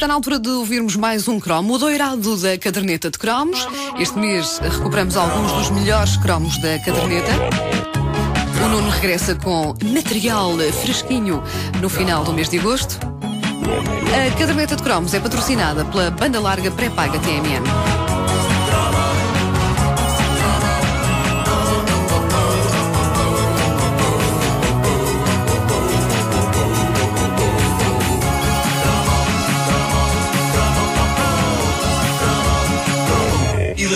está 0.00 0.08
na 0.08 0.14
altura 0.14 0.38
de 0.38 0.48
ouvirmos 0.48 0.96
mais 0.96 1.28
um 1.28 1.38
cromo, 1.38 1.74
o 1.74 1.78
doirado 1.78 2.34
da 2.38 2.56
caderneta 2.56 3.10
de 3.10 3.18
cromos. 3.18 3.68
Este 3.98 4.18
mês 4.18 4.58
recuperamos 4.58 5.14
alguns 5.14 5.52
dos 5.52 5.70
melhores 5.72 6.16
cromos 6.16 6.56
da 6.62 6.78
caderneta. 6.78 7.30
O 8.64 8.68
Nuno 8.70 8.88
regressa 8.88 9.34
com 9.34 9.74
material 9.84 10.56
fresquinho 10.80 11.42
no 11.82 11.90
final 11.90 12.24
do 12.24 12.32
mês 12.32 12.48
de 12.48 12.58
agosto. 12.58 12.98
A 14.16 14.38
caderneta 14.38 14.74
de 14.74 14.82
cromos 14.82 15.12
é 15.12 15.20
patrocinada 15.20 15.84
pela 15.84 16.10
banda 16.10 16.40
larga 16.40 16.70
pré-paga 16.70 17.18
TMN. 17.18 18.09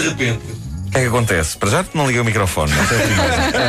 De 0.00 0.08
repente. 0.08 0.40
O 0.86 0.90
que 0.94 0.98
é 0.98 1.00
que 1.02 1.06
acontece? 1.08 1.56
Para 1.56 1.70
já 1.70 1.84
não 1.92 2.06
liguei 2.06 2.20
o 2.20 2.24
microfone. 2.24 2.72
primeira. 2.72 3.34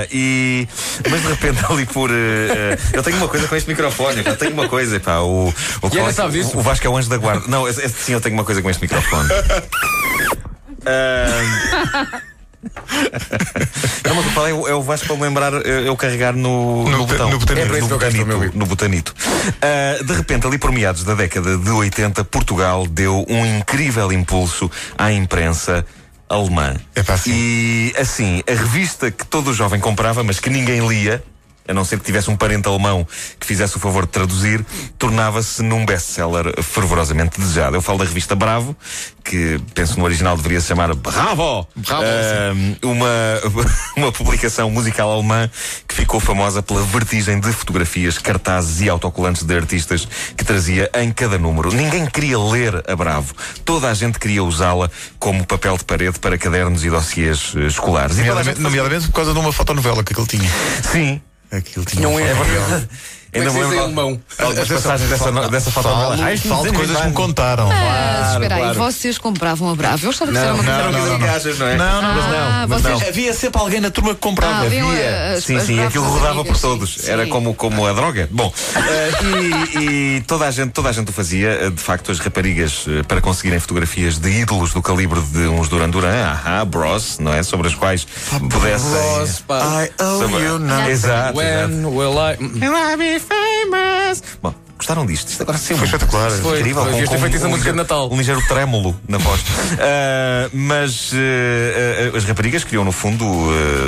Ah, 0.00 0.06
e, 0.12 0.68
mas 1.10 1.20
de 1.22 1.28
repente 1.28 1.58
ali 1.68 1.86
por. 1.86 2.10
eh, 2.10 2.78
eu 2.92 3.02
tenho 3.02 3.16
uma 3.16 3.26
coisa 3.28 3.48
com 3.48 3.56
este 3.56 3.68
microfone. 3.68 4.22
Eu 4.24 4.36
tenho 4.36 4.52
uma 4.52 4.68
coisa. 4.68 5.00
Pá, 5.00 5.18
o, 5.20 5.48
o, 5.48 6.12
sabe 6.12 6.32
disso? 6.32 6.56
o 6.56 6.62
Vasco 6.62 6.86
é 6.86 6.90
o 6.90 6.96
anjo 6.96 7.08
da 7.08 7.16
guarda. 7.16 7.44
Não, 7.48 7.66
esse- 7.68 7.80
esse- 7.84 7.94
sim, 8.04 8.12
eu 8.12 8.20
tenho 8.20 8.34
uma 8.34 8.44
coisa 8.44 8.60
com 8.62 8.70
este 8.70 8.80
microfone. 8.82 9.28
Ah, 10.86 12.20
Não, 14.04 14.14
mas 14.14 14.24
eu 14.26 14.32
falei, 14.32 14.52
é 14.52 14.74
o 14.74 14.82
Vasco 14.82 15.06
para 15.06 15.16
me 15.16 15.22
lembrar 15.22 15.52
eu 15.54 15.96
carregar 15.96 16.34
no, 16.34 16.84
No 16.84 16.90
no, 16.90 17.06
botão- 17.06 17.06
botão. 17.06 17.30
no 17.30 17.38
botanito. 17.38 17.66
É 17.66 17.66
para 17.66 17.76
que 18.10 18.16
eu 18.18 18.24
o 18.24 18.26
meu 18.26 18.38
botanito, 18.38 18.58
no 18.58 18.66
botanito. 18.66 19.14
Ah, 19.62 20.02
de 20.02 20.12
repente, 20.12 20.46
ali 20.46 20.58
por 20.58 20.72
meados 20.72 21.04
da 21.04 21.14
década 21.14 21.56
de 21.56 21.70
80, 21.70 22.24
Portugal 22.24 22.86
deu 22.86 23.24
um 23.28 23.58
incrível 23.58 24.12
impulso 24.12 24.70
à 24.96 25.12
imprensa 25.12 25.84
alemã. 26.28 26.74
Epá, 26.94 27.16
sim. 27.16 27.30
E 27.32 27.94
assim, 27.98 28.42
a 28.48 28.52
revista 28.52 29.10
que 29.10 29.24
todo 29.26 29.52
jovem 29.54 29.80
comprava, 29.80 30.22
mas 30.22 30.38
que 30.38 30.50
ninguém 30.50 30.86
lia, 30.86 31.22
a 31.68 31.74
não 31.74 31.84
ser 31.84 31.98
que 31.98 32.04
tivesse 32.04 32.30
um 32.30 32.36
parente 32.36 32.66
alemão 32.66 33.06
que 33.38 33.46
fizesse 33.46 33.76
o 33.76 33.80
favor 33.80 34.06
de 34.06 34.12
traduzir, 34.12 34.64
tornava-se 34.98 35.62
num 35.62 35.84
best-seller 35.84 36.62
fervorosamente 36.62 37.40
desejado. 37.40 37.76
Eu 37.76 37.82
falo 37.82 37.98
da 37.98 38.04
revista 38.04 38.34
Bravo, 38.34 38.74
que 39.24 39.60
penso 39.74 39.98
no 39.98 40.04
original 40.04 40.36
deveria 40.36 40.60
se 40.60 40.68
chamar 40.68 40.94
Bravo! 40.94 41.68
Bravo, 41.76 42.02
Ah, 42.04 42.52
uma, 42.82 43.66
uma 43.96 44.12
publicação 44.12 44.70
musical 44.70 45.12
alemã 45.12 45.50
que 45.86 45.94
ficou 45.94 46.18
famosa 46.18 46.62
pela 46.62 46.82
vertigem 46.82 47.38
de 47.38 47.52
fotografias, 47.52 48.18
cartazes 48.18 48.80
e 48.80 48.88
autocolantes 48.88 49.42
de 49.42 49.54
artistas 49.54 50.08
que 50.36 50.44
trazia 50.44 50.90
em 50.94 51.12
cada 51.12 51.38
número. 51.38 51.70
Ninguém 51.72 52.06
queria 52.06 52.38
ler 52.38 52.82
a 52.88 52.96
Bravo. 52.96 53.34
Toda 53.64 53.88
a 53.90 53.94
gente 53.94 54.18
queria 54.18 54.42
usá-la 54.42 54.90
como 55.18 55.46
papel 55.46 55.76
de 55.76 55.84
parede 55.84 56.18
para 56.18 56.38
cadernos 56.38 56.84
e 56.84 56.90
dossiês 56.90 57.52
eh, 57.56 57.66
escolares. 57.66 58.16
E 58.16 58.20
Nomeadamente, 58.20 58.60
nomeadamente 58.60 59.06
por 59.08 59.14
causa 59.14 59.32
de 59.32 59.38
uma 59.38 59.52
fotonovela 59.52 60.02
que 60.02 60.18
ele 60.18 60.26
tinha. 60.26 60.50
Sim. 60.90 61.20
Aquilo 61.50 61.84
tinha 61.84 62.02
Não 62.02 62.18
é 62.18 62.34
verdade. 62.34 62.88
Ainda 63.34 63.46
é 63.46 63.50
diz 63.50 63.56
em 63.56 63.62
lembro 63.62 63.80
alemão? 63.84 64.20
algumas 64.38 64.58
Atenção, 64.58 64.76
passagens 64.76 65.10
dessa, 65.10 65.30
no- 65.30 65.48
dessa 65.50 65.70
fotonovela. 65.70 66.16
Falo, 66.16 66.38
falo 66.38 66.62
de 66.64 66.72
coisas 66.76 66.96
que 66.96 67.06
me 67.06 67.12
contaram. 67.12 67.68
Mas 67.68 68.32
espera 68.32 68.54
aí, 68.54 68.60
claro. 68.62 68.78
vocês 68.78 69.18
compravam 69.18 69.70
a 69.70 69.74
Bravo. 69.74 70.06
Eu 70.06 70.12
que 70.26 70.32
isso 70.32 70.44
era 70.44 70.54
uma 70.54 70.64
coisa. 70.64 70.78
Não, 70.82 70.92
não, 70.92 70.98
não, 71.00 71.06
não. 71.12 71.18
Gajas, 71.18 71.58
não 71.58 71.66
é? 71.66 71.76
Não, 71.76 72.02
não, 72.02 72.14
mas 72.14 72.24
Ah, 72.24 72.28
não. 72.28 72.68
Mas 72.68 72.82
vocês- 72.82 73.00
não. 73.00 73.08
Havia 73.08 73.34
sempre 73.34 73.60
alguém 73.60 73.80
na 73.80 73.90
turma 73.90 74.14
que 74.14 74.20
comprava. 74.20 74.54
Ah, 74.62 74.66
havia. 74.66 74.82
eh, 74.82 75.34
as- 75.36 75.44
Sim, 75.44 75.56
as 75.56 75.62
sim, 75.64 75.80
aquilo 75.84 76.04
rodava 76.04 76.34
por 76.36 76.40
amigas, 76.40 76.60
todos. 76.60 76.94
sim, 76.94 77.10
Era 77.10 77.24
sim. 77.24 77.30
como, 77.30 77.54
como 77.54 77.86
a 77.86 77.92
droga. 77.92 78.28
Bom, 78.30 78.52
eh, 78.76 79.10
e, 79.78 80.16
e 80.16 80.20
toda, 80.26 80.46
a 80.46 80.50
gente, 80.50 80.70
toda 80.72 80.88
a 80.88 80.92
gente 80.92 81.10
o 81.10 81.12
fazia. 81.12 81.48
Eh, 81.50 81.70
De 81.70 81.82
facto, 81.82 82.10
as 82.10 82.18
raparigas, 82.18 82.86
para 83.06 83.20
conseguirem 83.20 83.58
fotografias 83.60 84.18
de 84.18 84.30
ídolos 84.30 84.72
do 84.72 84.80
calibre 84.82 85.20
de 85.20 85.46
uns 85.48 85.68
Duran 85.68 85.90
Duran, 85.90 86.24
ahá, 86.24 86.64
Bros, 86.64 87.18
não 87.18 87.32
é? 87.32 87.42
Sobre 87.42 87.68
as 87.68 87.74
quais 87.74 88.06
pudessem. 88.50 88.90
Bros, 88.90 89.40
pá. 89.46 89.84
I 89.84 89.90
owe 90.02 90.42
you 90.42 90.58
now. 90.58 90.88
Exato, 90.88 90.90
exato. 90.90 91.38
When 91.38 91.84
will 91.86 92.14
I. 92.18 92.36
Bom, 94.42 94.54
gostaram 94.78 95.04
disto? 95.04 95.28
Isto 95.28 95.42
agora 95.42 95.58
sim 95.58 95.76
Foi 95.76 95.86
espetacular. 95.86 96.30
Foi. 96.30 96.60
incrível. 96.60 96.82
Foi, 96.82 96.92
devias 96.92 97.10
ter 97.10 97.18
feito 97.18 97.42
na 97.42 97.48
música 97.48 97.70
de 97.72 97.76
Natal. 97.76 98.08
Um 98.10 98.16
ligeiro 98.16 98.40
trêmulo 98.46 98.98
na 99.06 99.18
voz. 99.18 99.40
Ah, 99.80 100.48
mas 100.52 101.12
ah, 101.14 102.12
ah, 102.14 102.16
as 102.16 102.24
raparigas 102.24 102.64
queriam, 102.64 102.84
no 102.84 102.92
fundo, 102.92 103.24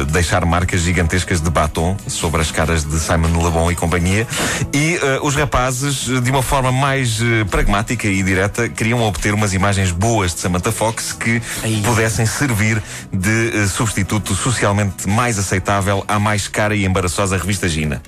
deixar 0.08 0.44
marcas 0.44 0.80
gigantescas 0.80 1.40
de 1.40 1.50
batom 1.50 1.96
sobre 2.06 2.40
as 2.40 2.50
caras 2.50 2.84
de 2.84 2.98
Simon 2.98 3.28
Le 3.28 3.50
Bon 3.50 3.70
e 3.70 3.76
companhia. 3.76 4.26
E 4.72 4.98
os 5.22 5.34
rapazes, 5.34 6.06
de 6.22 6.30
uma 6.30 6.42
forma 6.42 6.72
mais 6.72 7.20
pragmática 7.50 8.08
e 8.08 8.22
direta, 8.22 8.68
queriam 8.68 9.02
obter 9.02 9.34
umas 9.34 9.52
imagens 9.52 9.90
boas 9.90 10.34
de 10.34 10.40
Samantha 10.40 10.72
Fox 10.72 11.12
que 11.12 11.40
pudessem 11.84 12.26
servir 12.26 12.82
de 13.12 13.68
substituto 13.68 14.34
socialmente 14.34 15.08
mais 15.08 15.38
aceitável 15.38 16.04
à 16.08 16.18
mais 16.18 16.48
cara 16.48 16.74
e 16.74 16.84
embaraçosa 16.84 17.36
revista 17.36 17.68
Gina. 17.68 18.02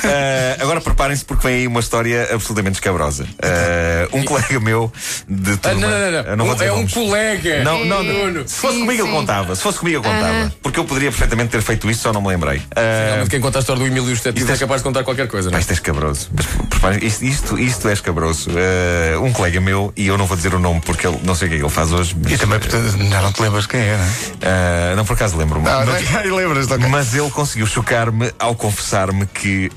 Agora 0.60 0.80
preparem-se 0.80 1.24
porque 1.24 1.46
vem 1.46 1.56
aí 1.56 1.66
uma 1.66 1.80
história 1.80 2.19
absolutamente 2.32 2.76
escabrosa. 2.76 3.26
Ah, 3.42 4.08
um 4.12 4.22
colega 4.24 4.58
meu 4.60 4.92
de 5.28 5.52
Ah, 5.52 5.56
turma. 5.56 5.80
não, 5.80 5.90
não, 5.90 6.10
não. 6.10 6.18
eu 6.30 6.36
não. 6.36 6.44
vou 6.44 6.52
Um- 6.52 6.56
dizer 6.56 6.66
é 6.68 6.72
um 6.72 6.86
colega. 6.88 7.64
Não, 7.64 7.84
não, 7.84 8.02
não. 8.02 8.48
Se 8.48 8.54
fosse 8.56 8.74
Sim, 8.74 8.80
comigo, 8.80 9.02
eu 9.02 9.06
sim. 9.06 9.12
contava. 9.12 9.56
Se 9.56 9.62
fosse 9.62 9.78
comigo, 9.78 9.98
eu 9.98 10.02
contava. 10.02 10.26
Aham. 10.28 10.52
Porque 10.62 10.78
eu 10.80 10.84
poderia 10.84 11.10
perfeitamente 11.10 11.50
ter 11.50 11.62
feito 11.62 11.90
isso, 11.90 12.02
só 12.02 12.12
não 12.12 12.20
me 12.22 12.28
lembrei. 12.28 12.62
Ah, 12.76 12.80
Realmente, 13.06 13.30
quem 13.30 13.40
conta 13.40 13.58
a 13.58 13.60
história 13.60 13.80
do 13.80 13.86
Emílio 13.86 14.10
e 14.10 14.12
Isto 14.12 14.28
é- 14.28 14.30
é 14.30 14.56
capaz 14.58 14.80
de 14.80 14.84
contar 14.84 15.04
qualquer 15.04 15.28
coisa, 15.28 15.50
não 15.50 15.56
é? 15.56 15.60
isto 15.60 15.70
é 15.70 15.74
escabroso. 15.74 16.30
Isto, 17.02 17.24
isto, 17.24 17.58
isto 17.58 17.88
é 17.88 17.92
escabroso. 17.92 18.50
Ah, 18.50 19.18
um 19.20 19.32
colega 19.32 19.60
meu, 19.60 19.92
e 19.96 20.06
eu 20.06 20.16
não 20.18 20.26
vou 20.26 20.36
dizer 20.36 20.54
o 20.54 20.58
nome 20.58 20.80
porque 20.80 21.06
ele 21.06 21.18
não 21.22 21.34
sei 21.34 21.46
o 21.46 21.50
que 21.50 21.56
é 21.56 21.58
que 21.58 21.64
ele 21.64 21.72
faz 21.72 21.92
hoje. 21.92 22.16
Mas, 22.22 22.32
E 22.32 22.38
também, 22.38 22.58
portanto, 22.58 22.96
já 23.10 23.20
não 23.22 23.32
te 23.32 23.42
lembras 23.42 23.66
quem 23.66 23.80
é, 23.80 23.96
não 23.96 24.04
é? 24.04 24.08
ah, 24.92 24.96
não, 24.96 25.04
por 25.04 25.14
acaso 25.14 25.36
lembro-me. 25.36 25.68
Ah, 25.68 25.84
Mas- 25.86 26.10
não, 26.26 26.36
lembras. 26.36 26.66
Mas 26.90 27.14
ele 27.14 27.30
conseguiu 27.30 27.66
chocar-me 27.66 28.32
ao 28.38 28.54
confessar-me 28.54 29.26
que, 29.26 29.70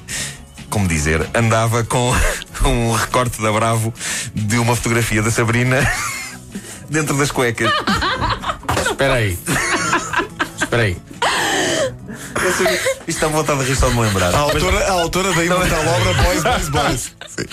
como 0.73 0.88
dizer, 0.88 1.29
andava 1.35 1.84
com 1.84 2.11
um 2.66 2.94
recorte 2.94 3.39
da 3.39 3.51
Bravo 3.51 3.94
de 4.34 4.57
uma 4.57 4.75
fotografia 4.75 5.22
da 5.22 5.29
Sabrina 5.29 5.79
dentro 6.89 7.16
das 7.16 7.29
cuecas. 7.29 7.72
Espera 8.81 9.13
aí. 9.13 9.38
Espera 10.59 10.81
aí. 10.81 10.97
Isto 13.07 13.07
está 13.07 13.28
vontade 13.28 13.59
de 13.59 13.66
rir 13.66 13.75
só 13.75 13.88
de 13.88 13.95
me 13.95 14.01
lembrar. 14.01 14.34
A 14.34 14.39
autora, 14.39 14.79
a 14.79 14.91
autora 14.94 15.34
da 15.34 15.45
imortal 15.45 15.79
obra 15.79 16.13
Boys, 16.23 16.44
Boys, 16.44 16.69
Boys. 16.69 17.11
Sim. 17.28 17.45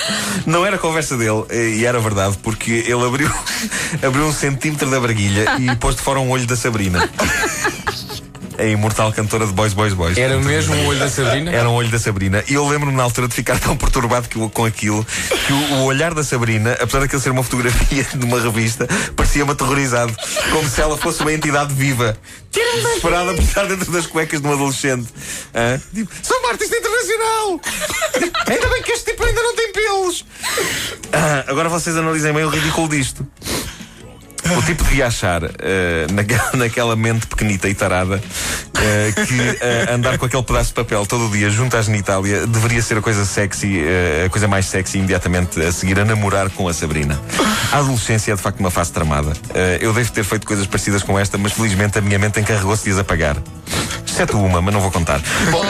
Não 0.47 0.64
era 0.64 0.78
conversa 0.78 1.19
dele, 1.19 1.44
eh, 1.50 1.75
e 1.76 1.84
era 1.84 2.00
verdade, 2.00 2.38
porque 2.42 2.70
ele 2.70 3.04
abriu, 3.04 3.31
abriu 4.02 4.25
um 4.25 4.32
centímetro 4.32 4.91
da 4.91 4.98
braguilha 4.98 5.56
e 5.58 5.76
pôs 5.76 5.94
de 5.94 6.00
fora 6.00 6.19
um 6.20 6.31
olho 6.31 6.47
da 6.47 6.56
Sabrina. 6.56 7.06
A 8.60 8.65
imortal 8.66 9.10
cantora 9.10 9.47
de 9.47 9.54
Boys, 9.54 9.72
Boys, 9.72 9.94
Boys. 9.94 10.19
Era 10.19 10.38
mesmo 10.38 10.75
o 10.75 10.87
olho 10.88 10.98
da 10.98 11.09
Sabrina? 11.09 11.50
Era 11.50 11.71
um 11.71 11.72
olho 11.72 11.88
da 11.88 11.98
Sabrina. 11.98 12.44
E 12.47 12.53
eu 12.53 12.69
lembro-me 12.69 12.94
na 12.94 13.03
altura 13.03 13.26
de 13.26 13.34
ficar 13.34 13.59
tão 13.59 13.75
perturbado 13.75 14.28
que, 14.28 14.38
com 14.50 14.65
aquilo 14.66 15.03
que 15.47 15.50
o, 15.50 15.72
o 15.76 15.84
olhar 15.84 16.12
da 16.12 16.22
Sabrina, 16.22 16.72
apesar 16.72 17.00
daquilo 17.00 17.22
ser 17.22 17.31
uma 17.31 17.43
fotografia 17.43 18.04
de 18.15 18.22
uma 18.22 18.38
revista, 18.38 18.87
parecia-me 19.16 19.53
aterrorizado. 19.53 20.15
Como 20.53 20.69
se 20.69 20.78
ela 20.78 20.99
fosse 20.99 21.22
uma 21.22 21.32
entidade 21.32 21.72
viva. 21.72 22.19
Desesperada 22.53 23.32
por 23.32 23.43
estar 23.43 23.65
dentro 23.65 23.91
das 23.91 24.06
cuecas 24.06 24.43
de 24.43 24.47
um 24.47 24.53
adolescente. 24.53 25.09
Hã? 25.54 25.81
Tipo, 25.94 26.12
sou 26.22 26.38
uma 26.41 26.50
artista 26.50 26.76
internacional! 26.76 27.60
ainda 28.47 28.69
bem 28.69 28.82
que 28.82 28.93
este 28.93 29.12
tipo 29.12 29.25
ainda 29.25 29.41
não 29.41 29.56
tem 29.56 29.72
pelos! 29.72 30.26
Ah, 31.15 31.44
agora 31.47 31.70
vocês 31.70 31.97
analisem 31.97 32.31
bem 32.34 32.44
o 32.44 32.50
ridículo 32.50 32.91
disto. 32.91 33.26
O 34.56 34.62
tipo 34.62 34.83
devia 34.83 35.06
achar, 35.06 35.43
eh, 35.44 36.06
naquela, 36.12 36.50
naquela 36.55 36.97
mente 36.97 37.27
pequenita 37.27 37.69
e 37.69 37.75
tarada, 37.75 38.21
eh, 38.78 39.12
que 39.27 39.41
eh, 39.61 39.93
andar 39.93 40.19
com 40.19 40.27
aquele 40.27 40.43
pedaço 40.43 40.69
de 40.69 40.75
papel 40.75 41.06
todo 41.06 41.27
o 41.27 41.31
dia 41.31 41.50
junto 41.50 41.77
à 41.77 41.83
genitália 41.83 42.47
deveria 42.47 42.83
ser 42.83 42.99
a 42.99 43.00
coisa 43.03 43.25
sexy, 43.25 43.81
a 44.25 44.28
coisa 44.28 44.49
mais 44.49 44.66
sexy 44.66 44.99
imediatamente 44.99 45.61
a 45.62 45.72
seguir 45.72 45.99
a 46.00 46.05
namorar 46.05 46.50
com 46.50 46.69
a 46.69 46.75
Sabrina. 46.75 47.21
A 47.73 47.79
adolescência 47.79 48.32
é 48.32 48.37
de 48.37 48.43
facto 48.43 48.61
uma 48.61 48.70
fase 48.70 48.93
tramada. 48.93 49.32
Eu 49.81 49.93
devo 49.93 50.11
ter 50.11 50.25
feito 50.25 50.47
coisas 50.47 50.67
parecidas 50.67 51.03
com 51.03 51.19
esta, 51.19 51.38
mas 51.38 51.53
felizmente 51.53 51.99
a 51.99 52.00
minha 52.00 52.19
mente 52.19 52.41
encarregou-se 52.41 52.85
de 52.85 52.91
as 52.91 52.99
apagar. 52.99 53.37
Exceto 54.06 54.38
uma, 54.38 54.61
mas 54.61 54.75
não 54.75 54.81
vou 54.81 54.91
contar. 54.91 55.20
Bom, 55.50 55.62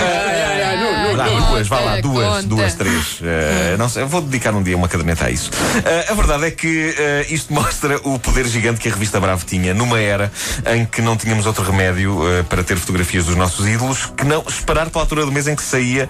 Nuno. 1.24 1.46
duas, 1.48 1.68
vá 1.68 1.80
lá, 1.80 2.00
duas, 2.00 2.26
conta. 2.28 2.42
duas, 2.44 2.74
três. 2.74 3.18
Eh, 3.22 3.76
não 3.78 3.88
sei, 3.88 4.04
vou 4.04 4.20
dedicar 4.20 4.54
um 4.54 4.62
dia 4.62 4.76
uma 4.76 4.88
caderneta 4.88 5.26
a 5.26 5.30
isso. 5.30 5.50
Eh, 5.84 6.06
a 6.10 6.14
verdade 6.14 6.44
é 6.46 6.50
que 6.50 6.94
eh, 6.98 7.26
isto 7.30 7.52
mostra 7.52 7.98
o 8.04 8.18
poder 8.18 8.46
gigante 8.46 8.80
que 8.80 8.88
a 8.88 8.92
revista 8.92 9.20
Bravo 9.20 9.44
tinha 9.44 9.74
numa 9.74 9.98
era 10.00 10.30
em 10.74 10.84
que 10.84 11.00
não 11.02 11.16
tínhamos 11.16 11.46
outro 11.46 11.64
remédio 11.64 12.20
para 12.48 12.62
ter 12.62 12.76
fotografias 12.76 13.24
dos 13.26 13.36
nossos 13.36 13.66
ídolos 13.66 14.06
que 14.16 14.24
não 14.24 14.44
esperar 14.48 14.88
pela 14.90 15.04
altura 15.04 15.24
do 15.24 15.32
mês 15.32 15.46
em 15.48 15.54
que 15.56 15.62
saía 15.62 16.08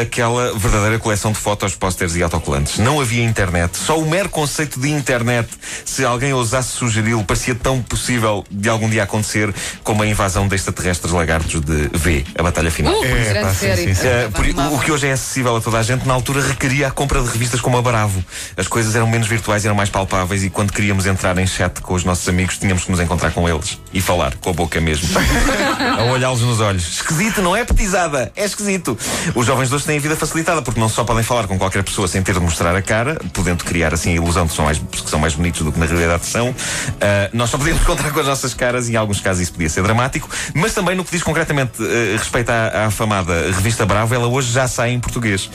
aquela 0.00 0.56
verdadeira 0.56 0.98
coleção 0.98 1.32
de 1.32 1.38
fotos, 1.38 1.74
pósteres 1.74 2.14
e 2.16 2.22
autocolantes. 2.22 2.78
Não 2.78 3.00
havia 3.00 3.24
internet. 3.24 3.76
Só 3.76 3.98
o 3.98 4.08
mero 4.08 4.28
conceito 4.28 4.80
de 4.80 4.90
internet, 4.90 5.48
se 5.84 6.04
alguém 6.04 6.32
ousasse 6.32 6.70
sugeri-lo, 6.70 7.24
parecia 7.24 7.54
tão 7.54 7.80
possível 7.82 8.44
de 8.50 8.68
algum 8.68 8.88
dia 8.88 9.02
acontecer 9.02 9.52
como 9.82 10.02
a 10.02 10.06
invasão 10.06 10.46
de 10.48 10.54
extraterrestres 10.54 11.12
lagartos 11.12 11.60
de 11.60 11.88
V, 11.92 12.24
a 12.38 12.42
batalha 12.42 12.70
final. 12.70 12.92
Uh, 12.94 13.04
É, 13.04 13.24
grande 13.24 13.40
pá, 13.48 13.50
sim, 13.54 13.58
série. 13.66 13.82
sim, 13.82 13.94
sim. 13.94 14.08
Por- 14.32 14.51
o, 14.56 14.76
o 14.76 14.80
que 14.80 14.92
hoje 14.92 15.06
é 15.06 15.12
acessível 15.12 15.56
a 15.56 15.60
toda 15.60 15.78
a 15.78 15.82
gente, 15.82 16.06
na 16.06 16.14
altura 16.14 16.42
requeria 16.42 16.88
a 16.88 16.90
compra 16.90 17.20
de 17.20 17.28
revistas 17.28 17.60
como 17.60 17.76
a 17.76 17.82
Bravo. 17.82 18.24
As 18.56 18.66
coisas 18.66 18.94
eram 18.94 19.06
menos 19.06 19.26
virtuais, 19.28 19.64
eram 19.64 19.74
mais 19.74 19.90
palpáveis 19.90 20.44
e 20.44 20.50
quando 20.50 20.72
queríamos 20.72 21.06
entrar 21.06 21.36
em 21.38 21.46
chat 21.46 21.80
com 21.80 21.94
os 21.94 22.04
nossos 22.04 22.28
amigos, 22.28 22.58
tínhamos 22.58 22.84
que 22.84 22.90
nos 22.90 23.00
encontrar 23.00 23.32
com 23.32 23.48
eles 23.48 23.78
e 23.92 24.00
falar 24.00 24.34
com 24.36 24.50
a 24.50 24.52
boca 24.52 24.80
mesmo. 24.80 25.08
a 25.98 26.04
olhá-los 26.04 26.42
nos 26.42 26.60
olhos. 26.60 26.86
Esquisito, 26.94 27.42
não 27.42 27.56
é 27.56 27.64
petizada, 27.64 28.32
é 28.36 28.44
esquisito. 28.44 28.96
Os 29.34 29.46
jovens 29.46 29.68
de 29.68 29.74
hoje 29.74 29.84
têm 29.84 29.98
a 29.98 30.00
vida 30.00 30.16
facilitada 30.16 30.62
porque 30.62 30.80
não 30.80 30.88
só 30.88 31.04
podem 31.04 31.22
falar 31.22 31.46
com 31.46 31.58
qualquer 31.58 31.82
pessoa 31.82 32.06
sem 32.08 32.22
ter 32.22 32.34
de 32.34 32.40
mostrar 32.40 32.74
a 32.74 32.82
cara, 32.82 33.20
podendo 33.32 33.64
criar 33.64 33.94
assim 33.94 34.10
a 34.10 34.14
ilusão 34.14 34.44
de 34.44 34.50
que 34.50 34.56
são 34.56 34.64
mais, 34.64 34.78
que 34.78 35.10
são 35.10 35.18
mais 35.18 35.34
bonitos 35.34 35.62
do 35.62 35.72
que 35.72 35.78
na 35.78 35.86
realidade 35.86 36.26
são. 36.26 36.54
Ah, 37.00 37.30
nós 37.32 37.50
só 37.50 37.58
podíamos 37.58 37.82
encontrar 37.82 38.10
com 38.10 38.20
as 38.20 38.26
nossas 38.26 38.54
caras 38.54 38.88
e 38.88 38.92
em 38.92 38.96
alguns 38.96 39.20
casos 39.20 39.42
isso 39.42 39.52
podia 39.52 39.68
ser 39.68 39.82
dramático, 39.82 40.28
mas 40.54 40.74
também 40.74 40.94
no 40.94 41.04
que 41.04 41.10
diz 41.10 41.22
concretamente 41.22 41.72
eh, 41.80 42.16
respeito 42.16 42.50
à, 42.50 42.68
à 42.68 42.86
afamada 42.86 43.32
revista 43.52 43.84
Bravo, 43.84 44.14
ela 44.14 44.28
hoje 44.32 44.52
já 44.52 44.66
sai 44.66 44.92
em 44.92 45.00
português. 45.00 45.50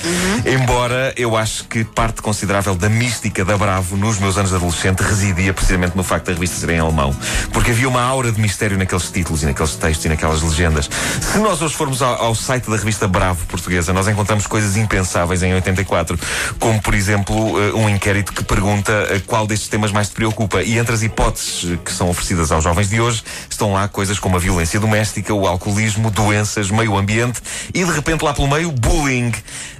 Embora 0.45 1.13
eu 1.17 1.35
acho 1.35 1.65
que 1.65 1.83
parte 1.83 2.21
considerável 2.21 2.75
da 2.75 2.89
mística 2.89 3.43
da 3.43 3.57
Bravo 3.57 3.97
nos 3.97 4.19
meus 4.19 4.37
anos 4.37 4.51
de 4.51 4.55
adolescente 4.55 5.01
residia 5.01 5.53
precisamente 5.53 5.95
no 5.95 6.03
facto 6.03 6.27
da 6.27 6.33
revista 6.33 6.57
ser 6.57 6.69
em 6.69 6.79
alemão. 6.79 7.15
Porque 7.51 7.71
havia 7.71 7.89
uma 7.89 8.01
aura 8.01 8.31
de 8.31 8.39
mistério 8.39 8.77
naqueles 8.77 9.09
títulos 9.09 9.43
e 9.43 9.45
naqueles 9.45 9.75
textos 9.75 10.05
e 10.05 10.09
naquelas 10.09 10.41
legendas. 10.41 10.89
Se 11.21 11.37
nós 11.39 11.61
hoje 11.61 11.75
formos 11.75 12.01
ao, 12.01 12.15
ao 12.21 12.35
site 12.35 12.69
da 12.69 12.77
revista 12.77 13.07
Bravo 13.07 13.45
portuguesa, 13.45 13.93
nós 13.93 14.07
encontramos 14.07 14.47
coisas 14.47 14.77
impensáveis 14.77 15.43
em 15.43 15.53
84, 15.53 16.17
como 16.59 16.81
por 16.81 16.93
exemplo 16.93 17.59
eh, 17.59 17.73
um 17.73 17.89
inquérito 17.89 18.33
que 18.33 18.43
pergunta 18.43 18.91
eh, 19.09 19.21
qual 19.25 19.47
destes 19.47 19.67
temas 19.67 19.91
mais 19.91 20.09
te 20.09 20.15
preocupa. 20.15 20.61
E 20.61 20.77
entre 20.77 20.93
as 20.93 21.03
hipóteses 21.03 21.71
eh, 21.71 21.77
que 21.83 21.91
são 21.91 22.09
oferecidas 22.09 22.51
aos 22.51 22.63
jovens 22.63 22.89
de 22.89 22.99
hoje 22.99 23.23
estão 23.49 23.73
lá 23.73 23.87
coisas 23.87 24.19
como 24.19 24.35
a 24.35 24.39
violência 24.39 24.79
doméstica, 24.79 25.33
o 25.33 25.47
alcoolismo, 25.47 26.11
doenças, 26.11 26.69
meio 26.69 26.95
ambiente 26.97 27.41
e 27.73 27.83
de 27.83 27.91
repente 27.91 28.23
lá 28.23 28.33
pelo 28.33 28.47
meio, 28.47 28.66
bullying. 28.71 29.31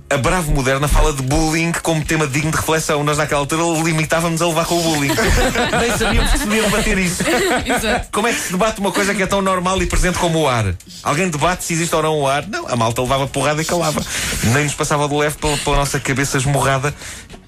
A 0.09 0.15
Bravo 0.17 0.53
Moderna 0.53 0.87
fala 0.87 1.11
de 1.11 1.21
bullying 1.21 1.73
como 1.83 2.03
tema 2.03 2.25
digno 2.25 2.49
de 2.49 2.57
reflexão. 2.57 3.03
Nós, 3.03 3.17
naquela 3.17 3.41
altura, 3.41 3.63
limitávamos 3.83 4.41
a 4.41 4.47
levar 4.47 4.65
com 4.65 4.79
o 4.79 4.81
bullying. 4.81 5.09
Nem 5.79 5.97
sabíamos 5.97 6.31
que 6.31 6.37
se 6.37 6.43
podia 6.45 6.63
debater 6.63 6.97
isso. 6.97 7.23
Exato. 7.65 8.07
Como 8.11 8.27
é 8.27 8.33
que 8.33 8.39
se 8.39 8.51
debate 8.51 8.79
uma 8.79 8.91
coisa 8.91 9.13
que 9.13 9.21
é 9.21 9.27
tão 9.27 9.41
normal 9.41 9.81
e 9.81 9.85
presente 9.85 10.17
como 10.17 10.39
o 10.39 10.47
ar? 10.47 10.73
Alguém 11.03 11.29
debate 11.29 11.65
se 11.65 11.73
existe 11.73 11.93
ou 11.93 12.01
não 12.01 12.19
o 12.21 12.27
ar? 12.27 12.47
Não, 12.47 12.67
a 12.67 12.75
malta 12.77 13.01
levava 13.01 13.27
porrada 13.27 13.61
e 13.61 13.65
calava. 13.65 14.01
Nem 14.43 14.63
nos 14.63 14.73
passava 14.73 15.07
do 15.09 15.17
leve 15.17 15.35
pela, 15.37 15.57
pela 15.57 15.75
nossa 15.75 15.99
cabeça 15.99 16.37
esmurrada 16.37 16.93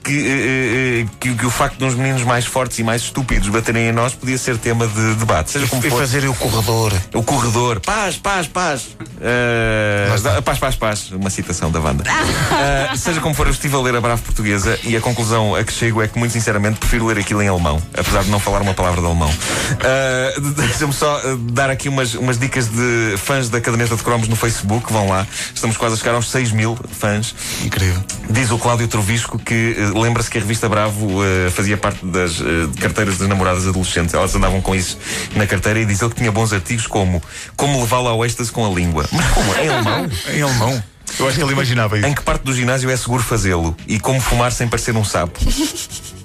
que, 0.09 0.27
eh, 0.27 1.01
eh, 1.03 1.05
que, 1.19 1.35
que 1.35 1.45
o 1.45 1.51
facto 1.51 1.77
de 1.77 1.85
uns 1.85 1.93
meninos 1.93 2.23
mais 2.23 2.43
fortes 2.45 2.79
e 2.79 2.83
mais 2.83 3.03
estúpidos 3.03 3.47
baterem 3.49 3.89
em 3.89 3.91
nós 3.91 4.13
podia 4.15 4.37
ser 4.39 4.57
tema 4.57 4.87
de 4.87 5.13
debate. 5.15 5.51
Seja 5.51 5.67
como 5.67 5.85
E 5.85 5.89
for. 5.89 5.99
fazer 5.99 6.27
o 6.27 6.33
corredor. 6.33 6.91
O 7.13 7.21
corredor. 7.21 7.79
Paz, 7.79 8.17
paz, 8.17 8.47
paz. 8.47 8.97
Uh, 9.19 10.41
paz, 10.41 10.57
paz, 10.57 10.75
paz. 10.75 11.11
Uma 11.11 11.29
citação 11.29 11.69
da 11.71 11.79
banda. 11.79 12.03
Uh, 12.03 12.97
seja 12.97 13.21
como 13.21 13.35
for, 13.35 13.45
eu 13.45 13.51
estive 13.53 13.75
a 13.75 13.79
ler 13.79 13.95
a 13.95 14.01
Bravo 14.01 14.21
Portuguesa 14.23 14.79
e 14.83 14.97
a 14.97 15.01
conclusão 15.01 15.53
a 15.55 15.63
que 15.63 15.71
chego 15.71 16.01
é 16.01 16.07
que, 16.07 16.17
muito 16.17 16.31
sinceramente, 16.31 16.79
prefiro 16.79 17.05
ler 17.05 17.19
aquilo 17.19 17.41
em 17.43 17.47
alemão, 17.47 17.81
apesar 17.95 18.23
de 18.23 18.31
não 18.31 18.39
falar 18.39 18.61
uma 18.61 18.73
palavra 18.73 18.99
de 19.01 19.05
alemão. 19.05 19.29
Uh, 19.29 20.41
Deixa-me 20.51 20.93
só 20.93 21.21
dar 21.51 21.69
aqui 21.69 21.87
umas, 21.87 22.15
umas 22.15 22.37
dicas 22.39 22.67
de 22.67 23.15
fãs 23.17 23.49
da 23.49 23.61
caderneta 23.61 23.95
de 23.95 24.01
cromos 24.03 24.27
no 24.27 24.35
Facebook. 24.35 24.91
Vão 24.91 25.07
lá. 25.07 25.27
Estamos 25.53 25.77
quase 25.77 25.95
a 25.95 25.97
chegar 25.97 26.15
aos 26.15 26.29
6 26.31 26.51
mil 26.51 26.77
fãs. 26.91 27.35
Incrível. 27.63 28.01
Diz 28.29 28.49
o 28.51 28.57
Cláudio 28.57 28.87
Trovisco 28.87 29.37
que 29.37 29.75
eh, 29.77 29.98
lembra-se 29.99 30.29
que 30.29 30.37
a 30.37 30.41
revista 30.41 30.67
Bravo 30.69 31.23
eh, 31.23 31.49
fazia 31.49 31.77
parte 31.77 32.05
das 32.05 32.39
eh, 32.41 32.43
carteiras 32.79 33.17
das 33.17 33.27
namoradas 33.27 33.67
adolescentes. 33.67 34.13
Elas 34.13 34.33
andavam 34.35 34.61
com 34.61 34.75
isso 34.75 34.97
na 35.35 35.45
carteira 35.45 35.79
e 35.79 35.85
diz 35.85 36.01
ele 36.01 36.09
que 36.09 36.17
tinha 36.17 36.31
bons 36.31 36.53
artigos 36.53 36.87
como 36.87 37.21
Como 37.55 37.79
levá-la 37.79 38.11
ao 38.11 38.25
êxtase 38.25 38.51
com 38.51 38.65
a 38.65 38.69
língua. 38.69 39.05
Mas 39.11 39.27
como? 39.31 39.55
Em 39.55 39.69
alemão? 39.69 40.09
Em 40.33 40.41
alemão. 40.41 40.83
Eu 41.19 41.27
acho 41.27 41.37
que 41.37 41.43
ele 41.43 41.53
imaginava 41.53 41.97
isso. 41.97 42.07
Em 42.07 42.13
que 42.13 42.21
parte 42.21 42.43
do 42.43 42.53
ginásio 42.53 42.89
é 42.89 42.95
seguro 42.95 43.23
fazê-lo? 43.23 43.75
E 43.87 43.99
como 43.99 44.19
fumar 44.21 44.51
sem 44.51 44.67
parecer 44.67 44.95
um 44.95 45.03
sapo? 45.03 45.39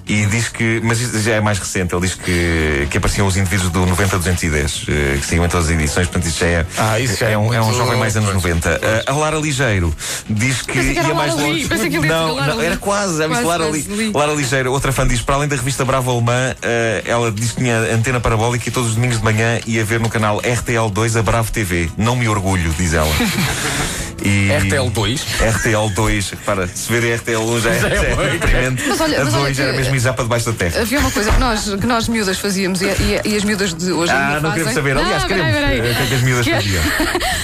E 0.07 0.25
diz 0.27 0.49
que, 0.49 0.79
mas 0.83 1.01
isto 1.01 1.19
já 1.19 1.33
é 1.33 1.41
mais 1.41 1.57
recente, 1.57 1.95
ele 1.95 2.05
diz 2.05 2.15
que, 2.15 2.87
que 2.91 2.97
apareciam 2.97 3.25
os 3.25 3.35
indivíduos 3.37 3.71
do 3.71 3.85
90-210, 3.87 4.85
eh, 4.87 5.17
que 5.19 5.25
seguiam 5.25 5.45
em 5.45 5.49
todas 5.49 5.65
as 5.67 5.71
edições, 5.71 6.07
portanto 6.07 6.27
isto 6.27 6.39
já 6.39 6.45
é, 6.45 6.65
Ah, 6.77 6.99
isso 6.99 7.17
já 7.17 7.29
é 7.29 7.33
é, 7.33 7.37
um, 7.37 7.53
é 7.53 7.61
um 7.61 7.73
jovem 7.73 7.97
mais 7.97 8.15
anos 8.15 8.33
90. 8.33 8.79
Eh, 8.81 9.03
a 9.07 9.13
Lara 9.13 9.37
Ligeiro 9.37 9.95
diz 10.29 10.61
que 10.61 10.73
que 10.73 10.99
era 10.99 11.07
ia 11.07 11.13
mais 11.15 11.33
longe. 11.33 11.67
não, 12.07 12.35
não, 12.35 12.61
era 12.61 12.77
quase, 12.77 13.17
já 13.17 13.27
viste 13.27 13.43
Lara. 13.43 13.67
Li. 13.69 14.11
Lara 14.13 14.33
Ligeiro, 14.33 14.71
outra 14.71 14.91
fã 14.91 15.07
diz, 15.07 15.21
para 15.21 15.35
além 15.35 15.47
da 15.47 15.55
revista 15.55 15.83
Bravo 15.83 16.11
Alemã, 16.11 16.55
eh, 16.61 17.01
ela 17.05 17.31
diz 17.31 17.51
que 17.51 17.57
tinha 17.57 17.77
antena 17.93 18.19
parabólica 18.19 18.69
e 18.69 18.71
todos 18.71 18.89
os 18.89 18.95
domingos 18.95 19.17
de 19.17 19.23
manhã 19.23 19.59
ia 19.65 19.83
ver 19.83 19.99
no 19.99 20.09
canal 20.09 20.39
RTL2 20.41 21.19
a 21.19 21.23
Bravo 21.23 21.51
TV. 21.51 21.89
Não 21.97 22.15
me 22.15 22.27
orgulho, 22.29 22.71
diz 22.77 22.93
ela. 22.93 23.11
E... 24.25 24.49
RTL2. 24.49 25.21
RTL2, 25.39 26.33
para, 26.45 26.67
se 26.67 26.91
ver 26.91 27.19
RTL1 27.19 27.61
já 27.61 27.69
é, 27.71 27.79
já 27.79 27.87
é 27.87 28.29
deprimente. 28.31 28.83
Mas 28.87 28.99
olha- 29.01 29.21
a 29.21 29.25
mas 29.25 29.33
olha 29.33 29.43
2 29.43 29.55
que- 29.55 29.61
era 29.63 29.73
mesmo 29.73 29.95
isar 29.95 30.13
para 30.13 30.23
debaixo 30.23 30.45
da 30.47 30.53
terra. 30.53 30.81
Havia 30.81 30.99
uma 30.99 31.11
coisa 31.11 31.31
que 31.31 31.39
nós, 31.39 31.63
que 31.63 31.87
nós 31.87 32.07
miúdas 32.07 32.37
fazíamos 32.39 32.81
e, 32.81 32.85
e- 32.85 33.21
e 33.33 33.35
as 33.37 33.43
miúdas 33.43 33.73
de 33.73 33.91
hoje 33.91 34.11
Ah, 34.11 34.39
não 34.41 34.49
fazem. 34.49 34.51
queremos 34.53 34.73
saber. 34.73 34.97
Aliás, 34.97 35.21
Não, 35.21 35.27
queremos. 35.29 35.53
peraí, 35.53 35.75
peraí. 35.81 35.91
O 35.91 35.95
que 35.95 36.01
é 36.03 36.05
que 36.07 36.13
as 36.15 36.21
miúdas 36.21 36.45
Que 36.45 36.51
é- 36.51 36.55
faziam? 36.61 36.83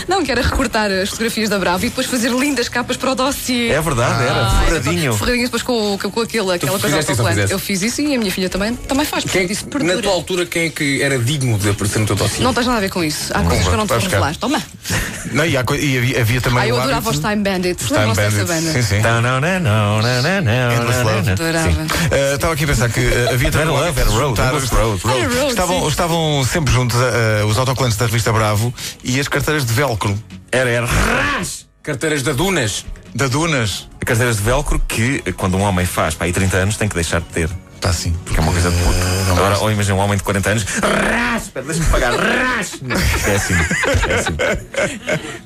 Não, 0.08 0.24
que 0.24 0.32
era 0.32 0.42
recortar 0.42 0.92
as 0.92 1.10
fotografias 1.10 1.50
da 1.50 1.60
Bravo 1.60 1.86
e 1.86 1.90
depois 1.90 2.08
fazer 2.08 2.30
lindas 2.32 2.68
capas 2.68 2.98
para 2.98 3.12
o 3.12 3.16
dossiê. 3.16 3.70
É 3.70 3.82
verdade, 3.82 4.24
era. 4.24 4.48
Ah, 4.48 4.64
Ferradinho. 4.68 5.14
Ferradinhas 5.14 5.48
depois 5.50 5.64
com, 5.64 5.98
com, 6.02 6.12
com 6.12 6.22
aquele, 6.22 6.52
aquela 6.54 6.80
coisa 6.80 6.96
ou 6.96 7.02
autocolante. 7.02 7.52
Eu 7.52 7.60
fiz 7.60 7.82
isso 7.82 8.02
e 8.02 8.16
a 8.16 8.18
minha 8.18 8.32
filha 8.32 8.50
também, 8.50 8.74
também 8.76 9.06
faz. 9.06 9.24
Quem, 9.26 9.46
isso 9.52 9.66
na 9.84 9.98
tua 10.02 10.12
altura, 10.12 10.46
quem 10.46 10.66
é 10.66 10.70
que 10.70 11.02
era 11.02 11.18
digno 11.20 11.58
de 11.60 11.70
aparecer 11.70 12.00
no 12.00 12.06
teu 12.08 12.16
dossiê? 12.16 12.44
Não 12.44 12.54
tens 12.54 12.66
nada 12.66 12.80
a 12.80 12.82
ver 12.82 12.90
com 12.90 13.04
isso. 13.04 13.32
Há 13.34 13.42
coisas 13.44 13.66
que 13.68 13.72
eu 13.74 13.78
não 13.78 13.86
te 13.86 13.90
vou 13.90 14.00
revelar. 14.00 14.36
Toma. 14.38 14.62
Não, 15.32 15.46
e, 15.46 15.56
há 15.56 15.64
co- 15.64 15.76
e 15.76 15.98
havia, 15.98 16.22
havia 16.22 16.42
também. 16.42 16.71
Eu 16.72 16.82
adorava 16.82 17.10
os 17.10 17.20
Time 17.20 17.36
Bandits. 17.38 17.88
Time 17.88 18.00
Lembram-se 18.00 18.22
dessa 18.22 18.46
Bandits. 18.46 18.66
banda? 18.66 18.82
Sim, 18.84 18.96
sim. 18.96 19.02
Não, 19.02 19.22
não, 19.22 19.40
não, 19.42 19.60
não, 19.60 20.02
não, 20.02 20.22
não, 20.22 20.42
não. 20.42 21.32
Adorava. 21.32 21.70
Sim. 21.72 21.88
Eh, 22.12 22.34
Estava 22.36 22.54
aqui 22.54 22.64
a 22.64 22.68
pensar 22.68 22.90
que 22.90 23.00
eh, 23.00 23.30
havia 23.34 23.52
também. 23.52 23.68
Era 23.76 23.86
Love, 23.86 24.00
era 24.02 24.10
Road, 24.10 24.42
Road. 24.42 25.04
Road, 25.04 25.50
estavam, 25.50 25.88
estavam 25.88 26.44
sempre 26.46 26.74
juntos 26.74 26.98
eh, 27.00 27.44
os 27.46 27.58
autocolantes 27.58 27.98
da 27.98 28.06
revista 28.06 28.32
Bravo 28.32 28.74
e 29.04 29.20
as 29.20 29.28
carteiras 29.28 29.66
de 29.66 29.74
velcro 29.74 30.18
Era, 30.52 30.70
era. 30.70 30.88
Carteiras 31.84 32.22
da 32.24 32.32
Dunas. 32.34 32.86
da 33.14 33.28
Dunas. 33.28 33.88
Carteiras 34.06 34.38
de 34.38 34.44
velcro 34.44 34.80
que, 34.88 35.22
quando 35.38 35.58
um 35.58 35.62
homem 35.62 35.86
faz 35.86 36.14
para 36.16 36.26
aí 36.28 36.34
30 36.34 36.58
anos, 36.58 36.78
tem 36.78 36.88
que 36.88 36.96
deixar 36.96 37.20
de 37.22 37.28
ter. 37.28 37.50
Está 37.82 37.90
assim. 37.90 38.16
Porque 38.24 38.40
é 38.40 38.44
uma 38.44 38.52
coisa 38.52 38.70
de 38.70 38.78
puto. 38.78 39.00
Agora, 39.32 39.58
ou 39.58 39.72
imagina 39.72 39.96
um 39.96 40.00
homem 40.02 40.16
de 40.16 40.24
40 40.24 40.50
anos, 40.52 40.66
ras, 40.84 41.44
espera, 41.46 41.66
deixa-me 41.66 41.90
pagar, 41.90 42.14
ras. 42.14 42.74
Não, 42.80 42.96
Péssimo, 42.96 43.66
péssimo. 44.06 44.38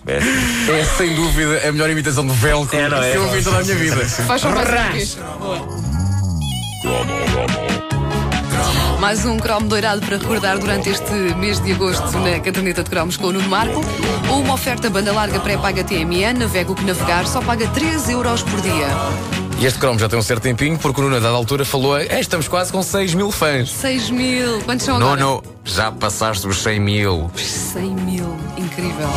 Péssimo. 0.05 0.73
É 0.73 0.85
sem 0.97 1.15
dúvida 1.15 1.65
a 1.65 1.71
melhor 1.71 1.89
imitação 1.89 2.27
de 2.27 2.33
velcro 2.33 2.77
É, 2.77 2.89
não 2.89 3.01
é? 3.01 3.11
que 3.11 3.17
eu 3.17 3.23
ouvi 3.23 3.41
toda 3.41 3.59
a 3.59 3.63
minha 3.63 3.75
vida. 3.75 4.05
Faz 4.05 4.41
vez. 4.91 5.17
Boa. 5.39 5.65
Mais 8.99 9.25
um 9.25 9.37
cromo 9.37 9.69
doirado 9.69 10.01
para 10.05 10.17
recordar 10.17 10.57
durante 10.57 10.89
este 10.89 11.13
mês 11.37 11.61
de 11.61 11.71
agosto 11.71 12.17
na 12.19 12.37
caderneta 12.41 12.83
de 12.83 12.89
cromos 12.89 13.15
com 13.15 13.27
o 13.27 13.31
Nuno 13.31 13.47
Marco. 13.47 13.79
Uma 14.29 14.55
oferta 14.55 14.89
banda 14.89 15.13
larga 15.13 15.39
pré-paga 15.39 15.85
TMN, 15.85 16.37
navega 16.37 16.69
o 16.69 16.75
que 16.75 16.83
navegar, 16.83 17.25
só 17.27 17.41
paga 17.41 17.65
3 17.69 18.09
euros 18.09 18.43
por 18.43 18.59
dia. 18.59 18.87
E 19.57 19.65
este 19.65 19.79
cromo 19.79 19.97
já 19.97 20.09
tem 20.09 20.19
um 20.19 20.21
certo 20.21 20.43
tempinho, 20.43 20.77
porque 20.77 20.99
o 20.99 21.03
Nuno, 21.03 21.15
a 21.15 21.19
dada 21.19 21.35
altura, 21.35 21.63
falou: 21.63 21.97
"É, 21.97 22.19
estamos 22.19 22.47
quase 22.47 22.71
com 22.71 22.83
6 22.83 23.13
mil 23.13 23.31
fãs. 23.31 23.69
6 23.71 24.09
mil. 24.09 24.61
Quantos 24.61 24.85
são 24.85 24.97
agora? 24.97 25.21
Nuno, 25.21 25.43
já 25.63 25.91
passaste 25.91 26.45
os 26.45 26.61
100 26.61 26.79
mil. 26.79 27.31
100 27.35 27.95
mil. 27.95 28.37
Incrível. 28.57 29.09